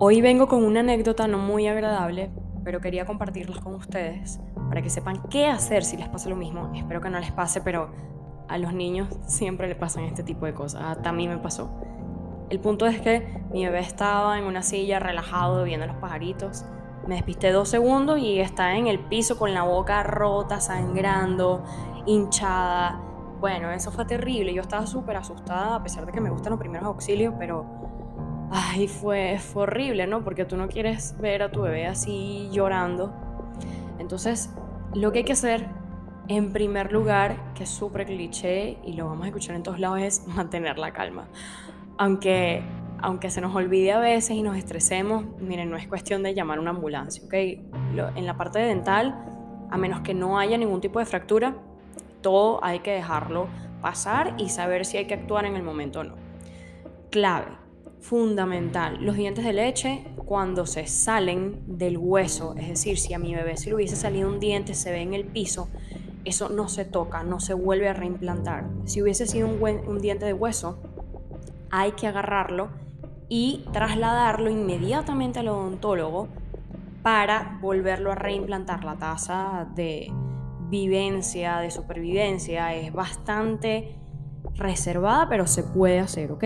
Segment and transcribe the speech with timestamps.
[0.00, 2.30] Hoy vengo con una anécdota no muy agradable,
[2.62, 4.38] pero quería compartirlas con ustedes
[4.68, 6.70] para que sepan qué hacer si les pasa lo mismo.
[6.72, 7.90] Espero que no les pase, pero
[8.46, 10.82] a los niños siempre le pasan este tipo de cosas.
[10.84, 11.68] Hasta a mí me pasó.
[12.48, 16.64] El punto es que mi bebé estaba en una silla relajado viendo los pajaritos.
[17.08, 21.64] Me despisté dos segundos y está en el piso con la boca rota, sangrando,
[22.06, 23.02] hinchada.
[23.40, 24.54] Bueno, eso fue terrible.
[24.54, 27.88] Yo estaba súper asustada, a pesar de que me gustan los primeros auxilios, pero
[28.50, 30.24] ay, fue, horrible, ¿no?
[30.24, 33.12] Porque tú no quieres ver a tu bebé así llorando.
[33.98, 34.50] Entonces,
[34.94, 35.66] lo que hay que hacer,
[36.28, 40.00] en primer lugar, que es súper cliché y lo vamos a escuchar en todos lados,
[40.00, 41.28] es mantener la calma.
[41.98, 42.62] Aunque,
[43.00, 46.58] aunque se nos olvide a veces y nos estresemos, miren, no es cuestión de llamar
[46.58, 47.34] a una ambulancia, ¿ok?
[47.34, 49.14] en la parte dental,
[49.70, 51.56] a menos que no haya ningún tipo de fractura,
[52.22, 53.48] todo hay que dejarlo
[53.80, 56.14] pasar y saber si hay que actuar en el momento o no.
[57.10, 57.46] Clave,
[58.00, 58.98] fundamental.
[59.00, 63.56] Los dientes de leche, cuando se salen del hueso, es decir, si a mi bebé
[63.56, 65.68] si le hubiese salido un diente, se ve en el piso,
[66.24, 68.68] eso no se toca, no se vuelve a reimplantar.
[68.84, 70.78] Si hubiese sido un, un diente de hueso,
[71.70, 72.68] hay que agarrarlo
[73.28, 76.28] y trasladarlo inmediatamente al odontólogo
[77.02, 78.84] para volverlo a reimplantar.
[78.84, 80.12] La tasa de
[80.68, 83.96] vivencia, de supervivencia es bastante
[84.54, 86.44] reservada, pero se puede hacer, ¿ok?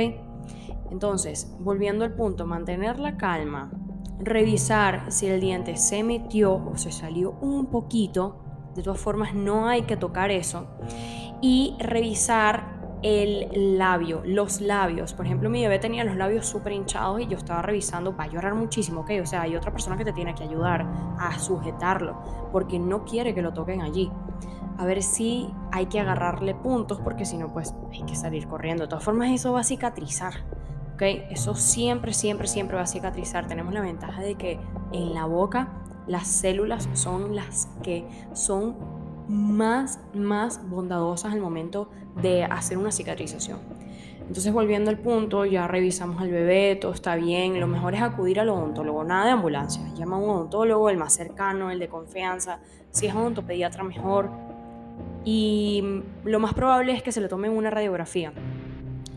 [0.93, 3.73] Entonces, volviendo al punto, mantener la calma,
[4.19, 9.69] revisar si el diente se metió o se salió un poquito, de todas formas no
[9.69, 10.67] hay que tocar eso,
[11.41, 15.15] y revisar el labio, los labios.
[15.15, 18.29] Por ejemplo, mi bebé tenía los labios súper hinchados y yo estaba revisando, va a
[18.29, 19.13] llorar muchísimo, ¿ok?
[19.23, 20.87] O sea, hay otra persona que te tiene que ayudar
[21.19, 24.13] a sujetarlo, porque no quiere que lo toquen allí.
[24.77, 28.85] A ver si hay que agarrarle puntos, porque si no, pues hay que salir corriendo.
[28.85, 30.35] De todas formas, eso va a cicatrizar.
[31.11, 33.47] Eso siempre, siempre, siempre va a cicatrizar.
[33.47, 34.59] Tenemos la ventaja de que
[34.93, 35.69] en la boca
[36.07, 38.77] las células son las que son
[39.29, 41.91] más, más bondadosas al momento
[42.21, 43.59] de hacer una cicatrización.
[44.21, 47.59] Entonces, volviendo al punto, ya revisamos al bebé, todo está bien.
[47.61, 49.83] Lo mejor es acudir al odontólogo, nada de ambulancia.
[49.95, 52.61] Llama a un odontólogo, el más cercano, el de confianza.
[52.91, 54.31] Si es odontopediatra, mejor.
[55.25, 58.33] Y lo más probable es que se le tome una radiografía.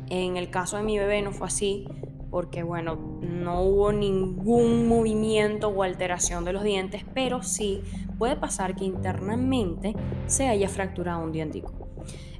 [0.09, 1.87] En el caso de mi bebé no fue así,
[2.29, 7.81] porque bueno, no hubo ningún movimiento o alteración de los dientes, pero sí
[8.17, 9.95] puede pasar que internamente
[10.27, 11.73] se haya fracturado un dientico.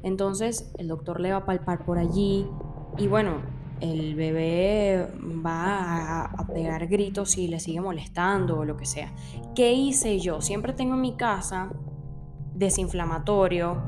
[0.03, 2.45] Entonces el doctor le va a palpar por allí
[2.97, 3.41] y bueno,
[3.81, 5.07] el bebé
[5.45, 9.13] va a, pegar gritos si le sigue molestando o lo que sea.
[9.55, 10.41] ¿Qué hice yo?
[10.41, 11.71] Siempre tengo en mi casa
[12.53, 13.81] desinflamatorio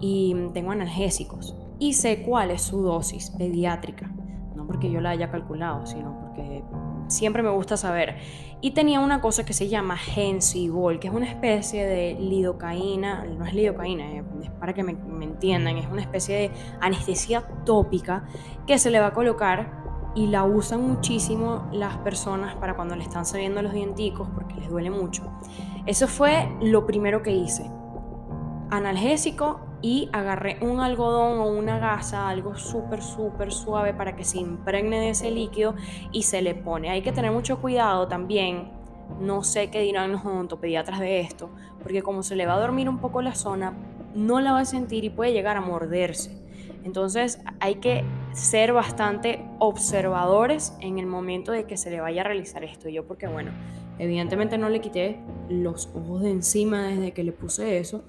[0.00, 4.08] y tengo analgésicos y sé cuál es su dosis pediátrica.
[4.54, 6.62] No porque yo la haya calculado, sino porque
[7.08, 8.18] siempre me gusta saber.
[8.60, 13.44] Y tenía una cosa que se llama Gensibol, que es una especie de lidocaína, no
[13.44, 16.50] es lidocaína, es para que me, me entiendan, es una especie de
[16.80, 18.26] anestesia tópica
[18.64, 19.82] que se le va a colocar
[20.14, 24.70] y la usan muchísimo las personas para cuando le están saliendo los dienticos porque les
[24.70, 25.24] duele mucho.
[25.86, 27.68] Eso fue lo primero que hice.
[28.70, 34.38] Analgésico y agarré un algodón o una gasa, algo súper, súper suave para que se
[34.38, 35.74] impregne de ese líquido
[36.12, 36.88] y se le pone.
[36.88, 38.70] Hay que tener mucho cuidado también.
[39.20, 41.50] No sé qué dirán los odontopediatras de esto,
[41.82, 43.74] porque como se le va a dormir un poco la zona,
[44.14, 46.40] no la va a sentir y puede llegar a morderse.
[46.84, 52.24] Entonces hay que ser bastante observadores en el momento de que se le vaya a
[52.24, 52.88] realizar esto.
[52.88, 53.50] Yo porque bueno,
[53.98, 58.04] evidentemente no le quité los ojos de encima desde que le puse eso,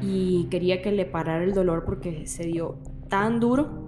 [0.00, 2.76] y quería que le parara el dolor porque se dio
[3.08, 3.82] tan duro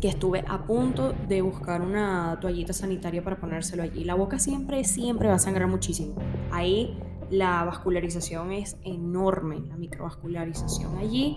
[0.00, 4.04] que estuve a punto de buscar una toallita sanitaria para ponérselo allí.
[4.04, 6.14] La boca siempre, siempre va a sangrar muchísimo.
[6.52, 6.96] Ahí
[7.30, 11.36] la vascularización es enorme, la microvascularización allí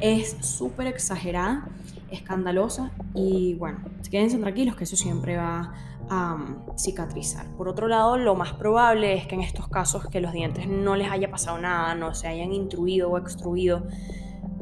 [0.00, 1.68] es súper exagerada,
[2.10, 3.78] escandalosa y bueno,
[4.10, 5.72] quédense tranquilos que eso siempre va
[6.76, 7.46] cicatrizar.
[7.56, 10.96] Por otro lado, lo más probable es que en estos casos que los dientes no
[10.96, 13.84] les haya pasado nada, no se hayan intruido o extruido.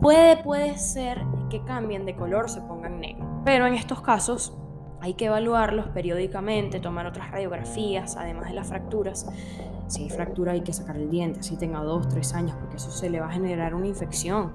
[0.01, 3.43] Puede, puede ser que cambien de color, se pongan negro.
[3.45, 4.57] Pero en estos casos
[5.01, 9.27] hay que evaluarlos periódicamente, tomar otras radiografías, además de las fracturas.
[9.87, 12.91] Si hay fractura hay que sacar el diente, así tenga dos, tres años, porque eso
[12.91, 14.53] se le va a generar una infección.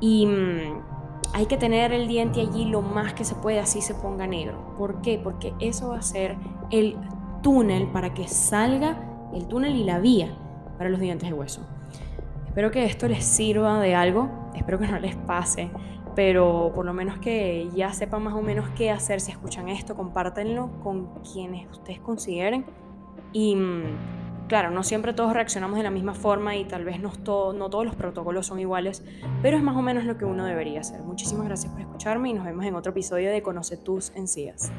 [0.00, 0.99] Y mm,
[1.32, 4.74] hay que tener el diente allí lo más que se puede, así se ponga negro.
[4.76, 5.20] ¿Por qué?
[5.22, 6.36] Porque eso va a ser
[6.70, 6.96] el
[7.42, 8.96] túnel para que salga
[9.32, 10.36] el túnel y la vía
[10.76, 11.62] para los dientes de hueso.
[12.46, 15.70] Espero que esto les sirva de algo, espero que no les pase
[16.14, 19.94] pero por lo menos que ya sepan más o menos qué hacer si escuchan esto,
[19.94, 22.64] compártenlo con quienes ustedes consideren
[23.32, 23.84] y mm,
[24.50, 27.94] claro, no siempre todos reaccionamos de la misma forma y tal vez no, todos los
[27.94, 29.04] protocolos son iguales,
[29.42, 31.00] pero es más o menos lo que uno debería hacer.
[31.02, 34.72] Muchísimas gracias por escucharme y nos vemos en otro episodio de Conoce tus encías.